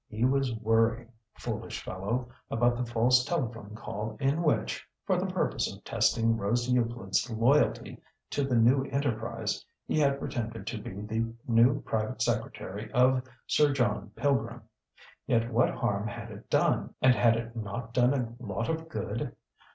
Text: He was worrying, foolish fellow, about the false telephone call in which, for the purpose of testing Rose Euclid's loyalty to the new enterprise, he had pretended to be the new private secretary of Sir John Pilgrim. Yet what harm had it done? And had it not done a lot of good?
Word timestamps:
He 0.09 0.25
was 0.25 0.55
worrying, 0.55 1.11
foolish 1.35 1.83
fellow, 1.83 2.29
about 2.49 2.75
the 2.75 2.91
false 2.91 3.23
telephone 3.23 3.75
call 3.75 4.17
in 4.19 4.41
which, 4.41 4.83
for 5.05 5.15
the 5.15 5.27
purpose 5.27 5.71
of 5.71 5.83
testing 5.83 6.37
Rose 6.37 6.67
Euclid's 6.67 7.29
loyalty 7.29 8.01
to 8.31 8.43
the 8.43 8.55
new 8.55 8.83
enterprise, 8.85 9.63
he 9.85 9.99
had 9.99 10.17
pretended 10.19 10.65
to 10.65 10.81
be 10.81 11.01
the 11.03 11.31
new 11.47 11.81
private 11.83 12.23
secretary 12.23 12.91
of 12.93 13.21
Sir 13.45 13.73
John 13.73 14.09
Pilgrim. 14.15 14.63
Yet 15.27 15.51
what 15.53 15.69
harm 15.69 16.07
had 16.07 16.31
it 16.31 16.49
done? 16.49 16.95
And 16.99 17.13
had 17.13 17.35
it 17.37 17.55
not 17.55 17.93
done 17.93 18.15
a 18.15 18.43
lot 18.43 18.69
of 18.71 18.89
good? 18.89 19.35